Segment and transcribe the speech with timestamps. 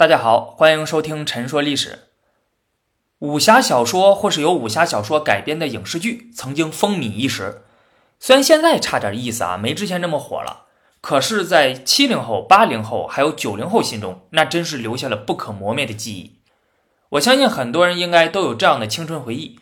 [0.00, 1.90] 大家好，欢迎收听《陈说历史》。
[3.18, 7.64] 武侠小说或是由武侠小说改编的影视剧，曾经风靡一时。
[8.18, 10.68] 虽然现在差点意思啊，没之前这么火了，
[11.02, 16.38] 可是，在七零后、八零后还有九零后心中，那真是留下了不可磨灭的记忆。
[17.10, 19.60] 我相信很多人应该都有这样的青春回忆：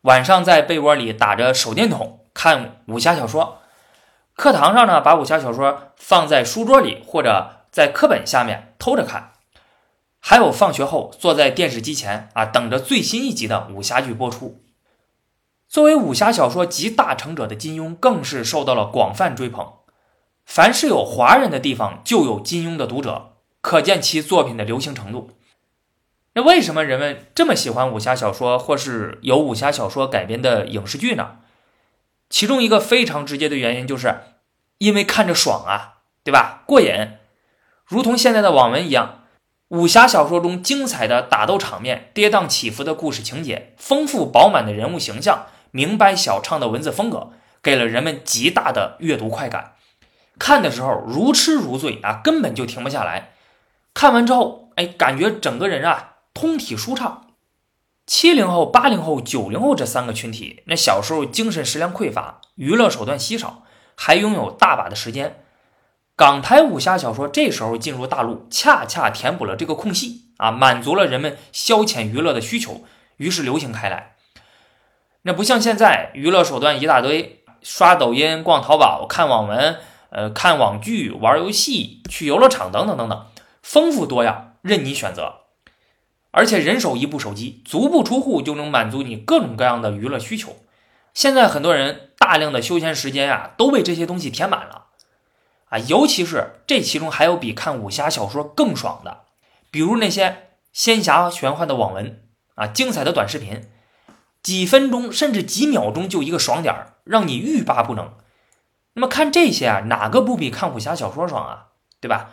[0.00, 3.60] 晚上在被窝里打着手电筒看武侠小说，
[4.34, 9.34] 课堂上呢把武侠小说放在书桌里或者在课本下面偷着看。
[10.20, 14.60] 还有放学后坐在电视机前啊，等着最新一集的武侠剧播出。
[15.68, 19.74] 作为武侠小说集大成者的金庸，更是受到了广泛追捧。
[20.44, 25.30] 凡是有华人的地方，就有金庸的读者，可见其作品的流行程度。
[26.34, 31.36] 那为什么人们这么喜欢武侠小说，或是由武侠小说改编的影视剧呢？
[32.30, 34.14] 其中一个非常直接的原因，就是
[34.78, 36.62] 因为看着爽啊，对吧？
[36.66, 37.18] 过瘾，
[37.84, 39.24] 如同现在的网文一样。
[39.68, 49.74] 武侠小说中精彩的打斗场面、跌宕起伏的故事情节、丰富饱满的人物形象、明白小畅的文字风格，给了人们极大的阅读快感。
[50.38, 53.32] 看的时候如痴如醉啊，根本就停不下来。
[53.92, 57.26] 看完之后，哎，感觉整个人啊通体舒畅。
[58.06, 65.42] 七零后、八零后、九零后这三个群体，那小时候精神食粮匮乏，娱乐手段稀少，还拥有大把的时间。
[66.18, 72.82] 港台武侠小说这时候进入大陆，恰恰填补了这个空隙啊，满足了人们消遣娱乐的需求，
[73.18, 74.16] 于是流行开来。
[75.22, 79.76] 那不像现在，娱乐手段一大堆，刷抖音、逛淘宝、看网文、
[80.10, 83.26] 呃看网剧、玩游戏、去游乐场等等等等，
[83.62, 85.42] 丰富多样，任你选择。
[86.32, 90.56] 而且人手一部手机，足不出户就能满足你各种各样的娱乐需求。
[91.14, 94.86] 现在很多人大量的休闲时间啊，都被这些东西填满了。
[95.68, 99.22] 啊，尤其是这其中还有比看武侠小说更爽的，
[99.70, 102.22] 比如那些仙侠玄幻的网文
[102.54, 103.68] 啊，精彩的短视频，
[104.42, 108.12] 几分钟甚至几秒钟就一个爽点儿，让你欲罢不能。
[108.94, 111.66] 那么看这些啊，哪个不比看武侠小说爽啊？
[112.00, 112.30] 对吧？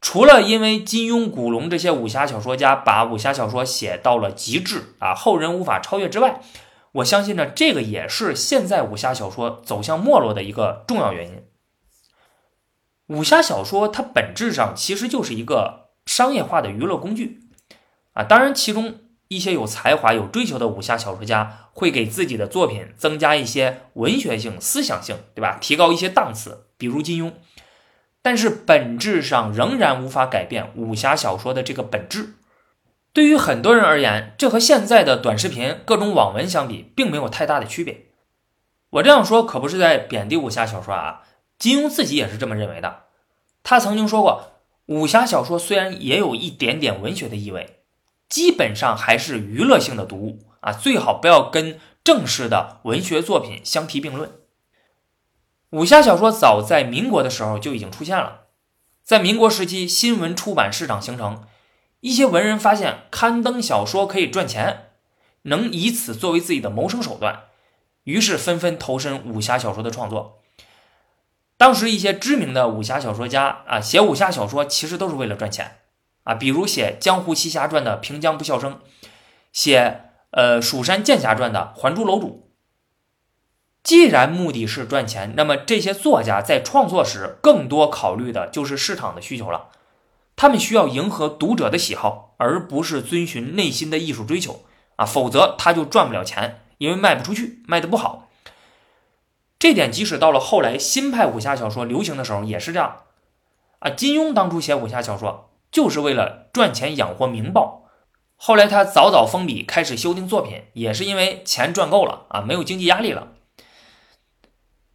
[0.00, 6.40] 除了因为金庸、古龙这些武侠小说家把武侠小说写到了极致啊，后人无法超越之外，
[6.92, 11.44] 我相信呢，这个也是现在武侠小说走向没落的一个重要原因。
[13.12, 17.40] 武侠小说它本质上其实就是一个商业化的娱乐工具，
[18.14, 25.58] 啊，当然其中一些有才华、有追求的武侠小说家会给自己的作品增加一些文学性、思想性，对吧？
[25.60, 27.32] 提高一些档次，比如金庸。
[28.22, 32.34] 但是本质上仍然无法改变武侠小说的这个本质。
[33.12, 38.06] 对于很多人而言，这和现在的短视频、各种网文相比，并没有太大的区别。
[38.90, 41.22] 我这样说可不是在贬低武侠小说啊。
[41.58, 43.01] 金庸自己也是这么认为的，
[43.72, 44.52] 他曾经说过，
[44.84, 47.78] 武侠小说虽然也有一点点文学的意味，
[48.28, 54.30] 基本上还是娱乐性的读物啊，最好不要跟正式的文学作品相提并论。
[55.70, 58.40] 武侠小说早在民国的时候就已经出现了，
[59.02, 61.44] 在民国时期，新闻出版市场形成，
[62.00, 64.90] 一些文人发现刊登小说可以赚钱，
[65.44, 67.44] 能以此作为自己的谋生手段，
[68.04, 70.41] 于是纷纷投身武侠小说的创作。
[71.62, 75.76] 当时一些知名的武侠小说家啊，写武侠小说其实都是为了赚钱
[76.24, 78.80] 啊，比如写《江湖奇侠传》的平江不笑生，
[79.52, 82.50] 写呃《蜀山剑侠传》的还珠楼主。
[83.84, 89.68] 既然目的是赚钱，那么这些作家在创作时更多考虑的就是市场的需求了。
[90.34, 94.64] 他们需要迎合读者的喜好，而不是遵循内心的艺术追求
[94.96, 98.28] 啊，否则他就赚不了钱，因为卖不出去，卖的不好。
[99.62, 103.02] 这点即使到了后来新派武侠小说流行的时候也是这样，
[103.78, 107.84] 啊，金庸当初写武侠小说就是为了赚钱养活名报，
[108.34, 113.28] 后来他早早封笔开始修订作品，也是因为钱赚够了啊，没有经济压力了。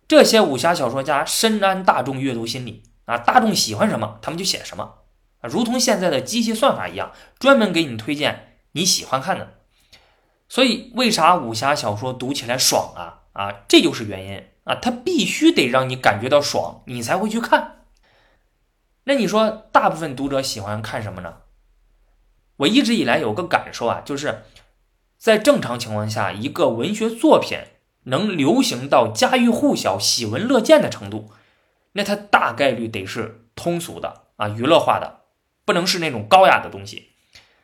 [0.05, 4.95] 这些武侠小说家深谙大众阅读心理啊，大众喜欢什么他们就写什么
[5.39, 9.53] 啊，如同现在的机器算法一样，专门给你推荐你喜欢看的。
[10.49, 13.23] 所以为啥武侠小说读起来爽啊？
[13.31, 14.43] 啊，这就是原因。
[14.67, 17.85] 啊，他必须得让你感觉到爽，你才会去看。
[19.05, 21.35] 那你说，大部分读者喜欢看什么呢？
[22.57, 24.43] 我一直以来有个感受啊，就是
[25.17, 27.59] 在正常情况下，一个文学作品
[28.03, 31.31] 能流行到家喻户晓、喜闻乐见的程度，
[31.93, 35.21] 那它大概率得是通俗的啊，娱乐化的，
[35.63, 37.13] 不能是那种高雅的东西。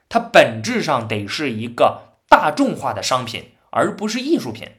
[0.08, 4.70] 它本质上得是一个大众化的商品，而不是艺术品。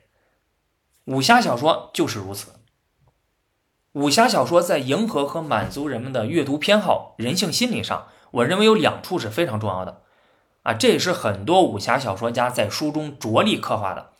[1.07, 2.53] 武侠小说就是如此。
[3.93, 10.03] 武侠小说在迎合和满足人们的阅读偏好、人性心理上，我认为有两处是非常重要的，
[10.63, 14.13] 啊，这也是很多武侠小说家在书中着力刻画的，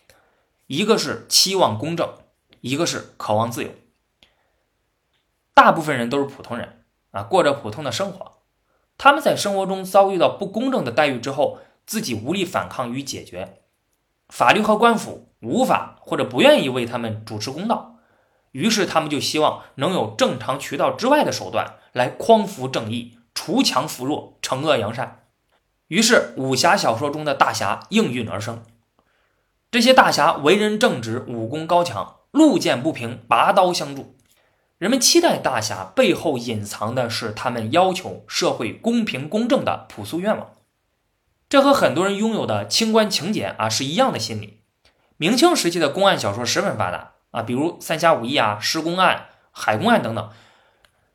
[0.67, 2.09] 一个是期望公正，
[2.61, 3.71] 一个是渴望自由。
[5.55, 8.43] 大部分人都是普通人啊，过着普通的生活，
[8.99, 13.63] 他们在生活中遭遇到不公正的待遇之后，自己无力反抗与解决，
[14.29, 17.97] 法律和官府无法或者不愿意为他们主持公道，
[18.53, 23.19] 于是他们就希望能有正常渠道之外的手段来匡扶正义。
[23.37, 25.25] 除强扶弱，惩恶扬善，
[25.89, 28.63] 于是武侠小说中的大侠应运而生。
[29.73, 34.15] 这些大侠为人正直，武功高强，路见不平拔刀相助。
[34.79, 40.53] 人们期待大侠背后隐藏的是他们要求社会公平公正的朴素愿望。
[41.49, 44.61] 这和很多人拥有的清官情节啊是一样的心理。
[45.17, 50.31] 明清时期的公案小说十分发达啊，比如三侠五义啊、施公案、海公案等等。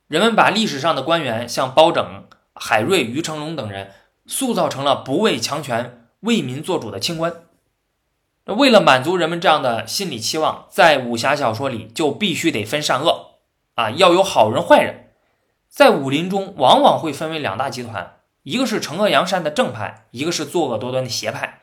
[0.07, 2.25] 人们把历史上的官员，像包拯、
[2.55, 3.91] 海瑞、于成龙等人，
[4.25, 7.33] 塑造成了不畏强权、为民做主的清官。
[8.45, 13.35] 为了满足人们这样的心理期望，在武侠小说里就必须得分善恶
[13.75, 15.11] 啊，要有好人坏人。
[15.67, 21.59] 在武林中，往往会分为两大集团，一个是惩恶扬善的正派，一个是作恶多端的邪派。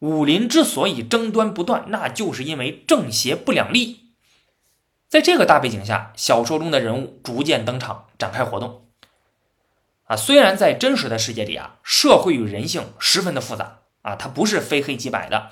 [0.00, 4.12] 武林之所以争端不断，那就是因为正邪不两立。
[5.08, 8.86] 在这个大背景下，小说中的人物逐渐登场，展开活动。
[10.04, 15.50] 啊，虽然在真实的世界里啊，社会与人性十分的复杂啊，它不是非黑即白的。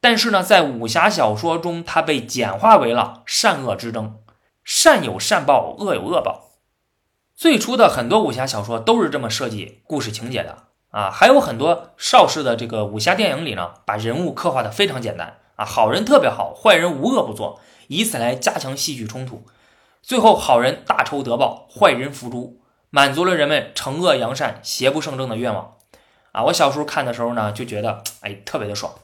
[0.00, 4.18] 但是呢，在武侠小说中，它被简化为了善恶之争，
[4.62, 6.50] 善有善报，恶有恶报。
[7.34, 17.60] 最初的很多武侠小说都是这么设计故事情节的啊，还有很多邵氏的这个武侠电影里呢，把人物刻画的非常简单啊，好人特别好，坏人无恶不作。
[17.88, 19.44] 以此来加强戏剧冲突，
[20.02, 22.60] 最后好人大仇得报，坏人伏诛，
[22.90, 25.76] 满足了人们惩恶扬善、邪不胜正的愿望。
[26.32, 28.94] 啊，我小时候看的时候呢，就觉得哎特别的爽。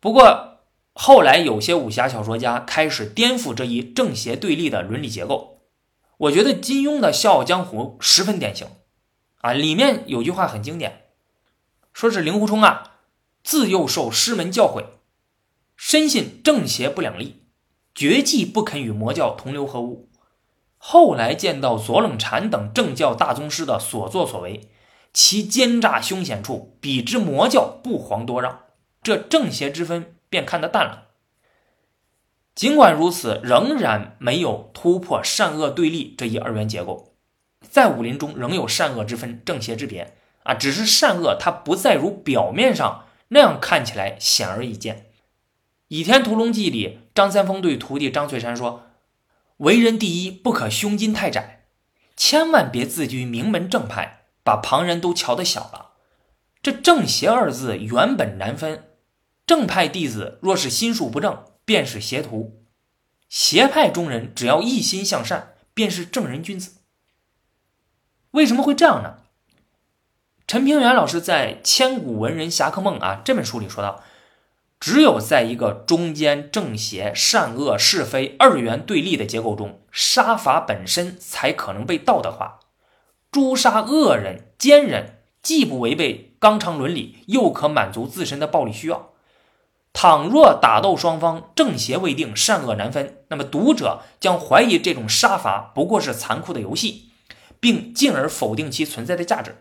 [0.00, 0.58] 不过
[0.92, 5.60] 后来有些武侠小说家开始颠覆这一正邪对立的伦理结构。
[6.18, 8.66] 我觉得金庸的《笑傲江湖》十分典型。
[9.44, 11.04] 啊，里面有句话很经典，
[11.92, 12.92] 说是令狐冲啊，
[13.42, 14.84] 自幼受师门教诲。
[15.76, 17.42] 深信正邪不两立，
[17.94, 20.08] 绝技不肯与魔教同流合污。
[20.78, 24.70] 后来见到左冷禅等正教大宗师的所作所为，
[25.12, 28.60] 其奸诈凶险处比之魔教不遑多让，
[29.02, 31.08] 这正邪之分便看得淡了。
[32.54, 37.13] 尽管如此，仍然没有突破善恶对立这一二元结构，
[37.74, 44.94] 在武林中仍有善恶之分、正邪之别啊，只是善恶它不再如表面上那样看起来显而易见。
[45.88, 48.86] 《倚天屠龙记》里，张三丰对徒弟张翠山说
[49.58, 51.64] ：“为人第一，不可胸襟太窄，
[52.16, 55.94] 千万别自居名门正派，把旁人都瞧得小了。
[56.62, 58.84] 这正邪二字原本难分，
[59.44, 62.52] 正派弟子若是心术不正，便是邪徒；
[63.28, 66.74] 邪派中人只要一心向善，便是正人君子。
[68.34, 69.14] 为什么会这样呢？”
[70.46, 74.02] 陈平原老师在《千古文人侠客梦》啊这本书里说道。
[74.80, 82.60] 只有在一个中间正邪、善恶是非二元对立的结构中，杀伐本身才可能被道德化。
[83.32, 89.12] 诛杀恶人、奸人，既不违背纲常伦理，又可满足自身的暴力需要。
[89.94, 97.08] 倘若打斗双方正邪未定、善恶难分，那么读者将怀疑这种杀伐不过是残酷的游戏，
[97.64, 99.56] 并进而否定其存在的价值。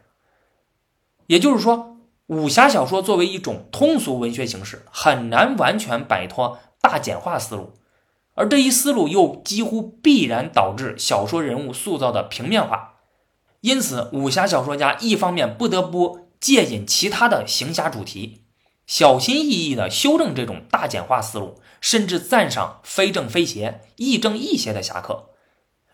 [1.28, 1.92] 也就是说。
[2.28, 7.74] 武侠小说作为一种通俗文学形式，很难完全摆脱大简化思路，
[8.34, 12.94] 而这一思路又几乎必然导致小说人物塑造的平面化。
[13.60, 18.46] 因此，武侠小说家一方面不得不借引其他的行侠主题，
[18.88, 25.33] 小心翼翼地修正这种大简化思路，甚至赞赏非正非邪、亦正亦邪的侠客；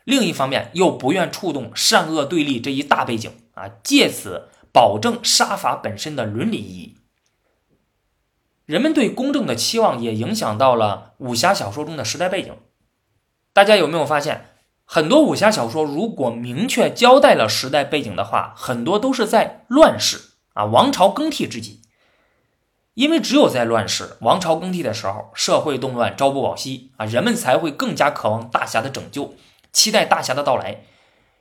[0.04, 4.50] 另一方面又不愿触动善恶对立这一大背景啊，借此。
[4.72, 6.98] 保证杀伐本身的伦理意义。
[8.68, 12.56] 人们对公正的期望也影响到了武侠小说中的时代背景。
[13.52, 14.46] 大家有没有发现，
[14.86, 21.82] 很多武侠小说如果明确交代了时代背景的话，很多都是在乱世啊，王朝更替之际。
[22.94, 29.34] 因为只有在乱世、王朝更替的时候，社会动乱、朝不保夕啊，人们才会更加渴望大侠的拯救，
[29.72, 30.84] 期待大侠的到来。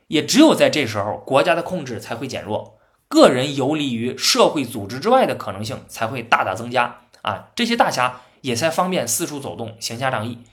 [0.07, 2.79] 也只有在这时候，国家的控制才会减弱。
[3.07, 7.49] 个人游离于社会组织之外的可能性才会大大增加啊！
[7.55, 10.43] 这些大侠也才方便四处走动，行侠仗义。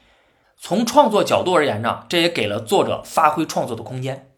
[0.58, 4.30] 从创作角度而言呢，这也给了作者发挥创作的空间。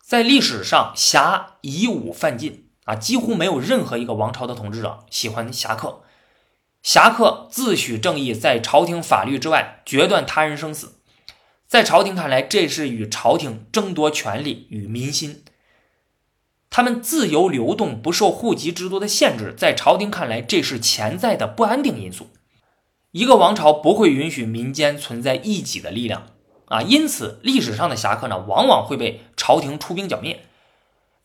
[0.00, 6.00] 在历史上，侠以武犯禁啊，几乎没有任何一个王朝的统治者喜欢侠客。
[6.82, 10.99] 侠客自诩正义，在朝廷法律之外决断他人生死，
[11.70, 15.44] 在朝廷看来，这是与朝廷争夺权力与民心。
[16.68, 22.30] 他们自由流动，不受户籍制度的限制，在朝廷看来，这是潜在的不安定因素。
[23.12, 26.26] 一个王朝不会允许民间存在异己的力量
[26.64, 30.44] 啊，因此历史上的侠客呢，往往会被朝廷出兵剿灭。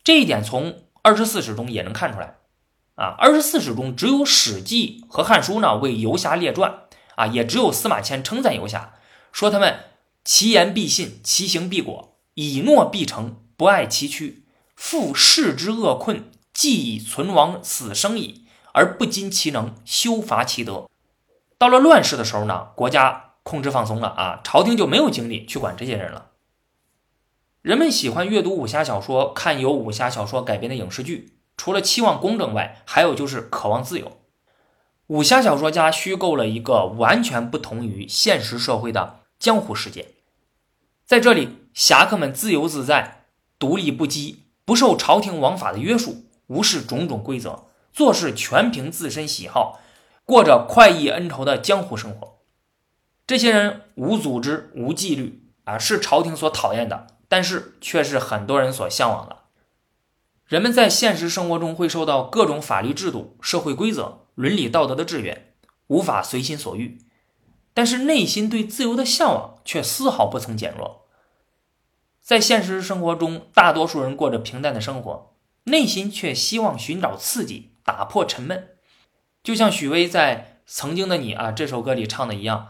[0.04, 2.36] 这一点从二十四史中也能看出来
[2.94, 3.16] 啊。
[3.18, 6.82] 二十四史中只有《史记》和《汉书》呢为游侠列传
[7.16, 8.94] 啊，也只有司马迁称赞游侠，
[9.32, 9.80] 说他们
[10.26, 14.42] 其言必信，其行必果，以诺必成，不爱其躯。
[14.74, 20.90] 复世之恶困，既以存亡死生矣，而不尽其能修伐其德。
[21.56, 26.30] 到了乱世的时候呢，国家控制放松了啊，朝廷就没有精力去管这些人了。
[27.62, 34.18] 人们喜欢阅读武侠小说，看由武侠小说改编的影视剧，除了期望公正外，还有就是渴望自由。
[35.06, 40.15] 武侠小说家虚构了一个完全不同于现实社会的江湖世界，
[41.06, 43.26] 在这里，侠客们自由自在，
[43.60, 44.38] 独立不羁。
[44.64, 49.80] 不受朝廷王法的约束，无视种种规则，做事全凭自身喜好，
[50.24, 52.40] 过着快意恩仇的江湖生活。
[53.24, 59.44] 这些人无组织、无纪律啊，是朝廷所讨厌的，但是却是很多人所向往的。
[60.46, 65.54] 人们在现实生活中会受到各种法律制度、社会规则、伦理道德的制约，
[65.86, 66.98] 无法随心所欲，
[67.76, 71.04] 但是内心对自由的向往却丝毫不曾减弱。
[72.22, 78.70] 在现实生活中，大多数人过着平淡的生活，内心却希望寻找刺激，打破沉闷。
[79.42, 82.68] 就像许巍在《曾经的你》啊这首歌里唱的一样，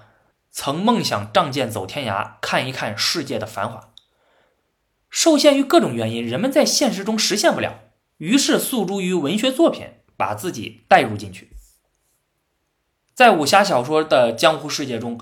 [0.51, 3.93] 曾梦想仗剑走天涯，看一看世界的繁华。
[5.09, 7.79] 受限于各种原因，人们在现实中实现不了，
[8.17, 9.87] 于是诉诸于文学作品，
[10.17, 11.53] 把自己带入进去。
[13.17, 15.19] 在武侠小说的江湖世界中。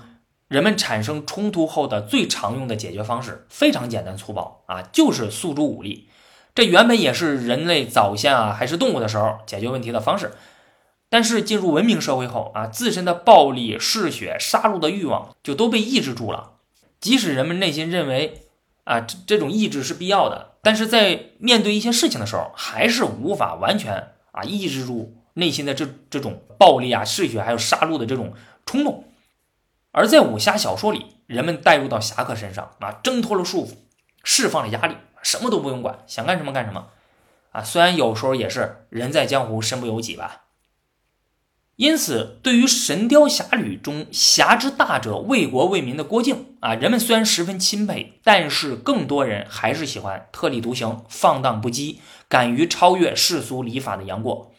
[0.47, 6.07] 人们产生冲突后的最常用的解决方式非常简单粗暴啊，就是诉诸武力。
[6.53, 10.33] 这原本也是人类早先啊还是动物的时候解决问题的方式。
[11.09, 16.51] 但是进入文明社会后啊，自身的暴力、嗜血、杀戮的欲望就都被抑制住了。
[16.99, 18.43] 即使人们内心认为
[18.83, 28.33] 啊这这种抑制是必要的，但是在面对一些事情的时候，还是无法完全啊抑制住内心的这这种暴力啊、嗜血还有杀戮的这种
[28.65, 29.05] 冲动。
[29.91, 33.75] 而在武侠小说里，人们带入到侠客身上啊，挣脱了束缚，
[34.25, 36.87] 释放了压力，什么都不用管，想干什么干什么
[37.51, 37.63] 啊。
[37.63, 40.41] 虽然有时候也是人在江湖身不由己吧。
[41.77, 51.97] 因此，对于《神雕侠侣》中侠之大者为国为民的郭靖啊，人们虽然十分钦佩，但是更多人还是喜欢特立独行、放荡不羁、
[52.29, 54.53] 敢于超越世俗礼法的杨过。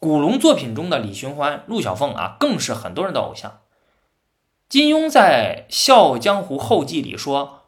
[0.00, 3.62] 古龙作品中的李寻欢、陆小凤啊，更是很多人的偶像。
[4.68, 7.64] 金庸在《笑傲江湖后记》里说：“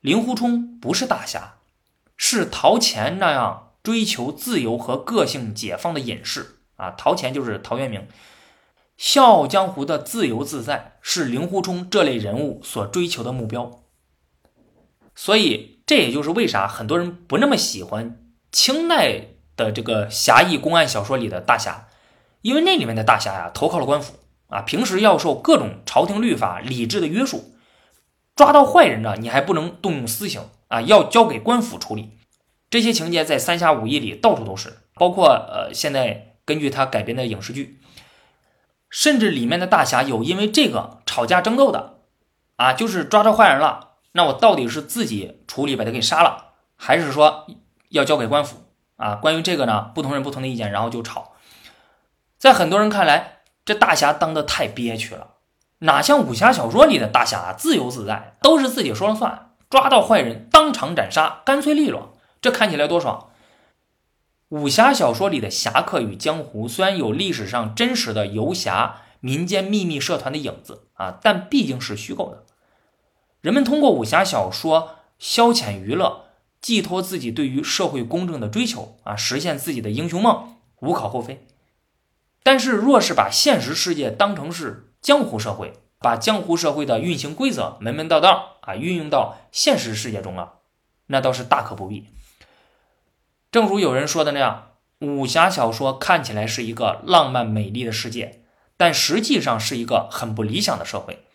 [0.00, 1.56] 令狐冲不是大侠，
[2.16, 6.90] 是陶潜那样追求自由和个性解放的隐士啊。
[6.92, 8.00] 陶潜就是陶渊明，
[8.96, 13.82] 《笑傲江湖》的自由自在是令狐冲这类人物所追求的目标。
[15.14, 21.88] 所以，这也就是为啥很多人不那么喜欢清代的这个侠义公案小说里的大侠，
[22.42, 24.14] 因为那里面的大侠呀，投靠了官府。”
[24.48, 27.54] 啊，平时要受各种朝廷律法、礼制的约束，
[28.36, 32.10] 抓到坏人呢，你还不能动用私刑啊，要交给官府处理。
[32.70, 37.80] 这些情节在《三侠五义》里到处都是，包括呃，现在根据他改编的影视剧，
[38.90, 41.94] 甚至里面的大侠有因为这个吵架争斗的，
[42.56, 47.46] 啊，就是抓着坏人了，那我到底是自己处理把他给杀了，还是说
[47.88, 48.63] 要交给官府
[48.96, 49.14] 啊？
[49.16, 51.32] 关于这个呢，不同人不同的意见，然后就吵。
[52.38, 53.32] 在很多人看来。
[53.66, 55.36] 这大侠当的太憋屈了，
[55.78, 63.30] 哪像武侠小说里的大侠啊，自由自在，都是自己说了算，抓到坏人当场斩杀，干脆利落，这看起来多爽。
[64.50, 72.44] 武侠小说里的侠客与江湖虽然有历史上真实的游侠、民间秘密社团的影子啊，但毕竟是虚构的。
[73.40, 76.23] 人们通过武侠小说消遣娱乐，
[76.64, 81.46] 寄托自己对于社会公正的追求啊，实现自己的英雄梦，无可厚非。
[82.42, 90.54] 但是，若是把现实世界当成是江湖社会，把江湖社会的运行规则门门道道啊运用到现实世界中了，
[91.08, 92.06] 那倒是大可不必。
[93.52, 94.68] 正如有人说的那样，
[95.00, 98.40] 武侠小说看起来是一个浪漫美丽的世界，
[98.78, 101.26] 但实际上是一个很不理想的社会，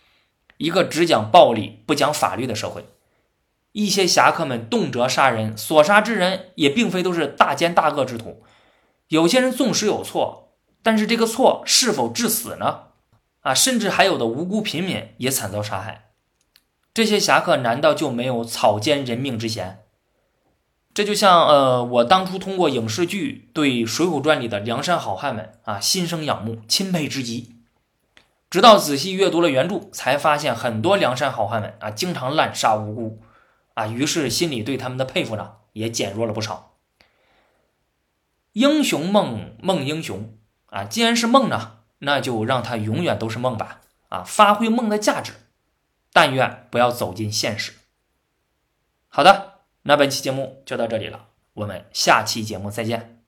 [0.58, 2.84] 一个只讲暴力不讲法律的社会。
[3.72, 8.44] 一些侠客们动辄杀人，所杀之人也并非都是大奸大恶之徒。
[9.10, 12.80] 有些人纵使有错，但是这个错是否致死呢？
[13.42, 16.10] 啊，甚至还有的无辜平民也惨遭杀害。
[16.94, 19.80] 这些侠客难道就没有草菅人命之嫌？
[20.94, 27.56] 这就像呃，我当初通过影视剧对《水浒传》里的梁山好汉们啊心生仰慕、钦佩之极。
[28.50, 33.22] 直到仔细阅读了原著，才发现很多梁山好汉们啊经常滥杀无辜
[33.80, 36.76] 啊，于是心里对他们的佩服呢也减弱了不少。
[38.52, 45.32] 英雄梦梦英雄啊，既然是梦呢，那就让它永远都是梦吧啊，发挥梦的价值，
[46.12, 47.72] 但愿不要走进现实。
[49.08, 53.19] 好的，那本期节目就到这里了，我们下期节目再见。